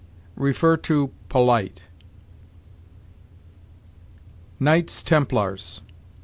See 0.81 1.07
POLITE. 1.29 1.83
KNIGHTS 4.59 5.03
TEMPLARS. 5.03 5.83